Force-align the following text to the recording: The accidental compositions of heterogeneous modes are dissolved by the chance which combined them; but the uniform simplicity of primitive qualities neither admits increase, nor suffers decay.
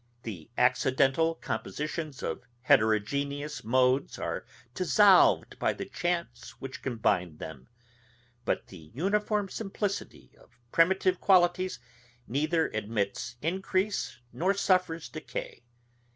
The 0.23 0.49
accidental 0.57 1.35
compositions 1.35 2.23
of 2.23 2.41
heterogeneous 2.61 3.63
modes 3.63 4.17
are 4.17 4.47
dissolved 4.73 5.59
by 5.59 5.73
the 5.73 5.85
chance 5.85 6.59
which 6.59 6.81
combined 6.81 7.37
them; 7.37 7.67
but 8.43 8.65
the 8.69 8.89
uniform 8.95 9.47
simplicity 9.47 10.31
of 10.39 10.57
primitive 10.71 11.21
qualities 11.21 11.77
neither 12.27 12.69
admits 12.69 13.35
increase, 13.43 14.17
nor 14.33 14.55
suffers 14.55 15.07
decay. 15.07 15.61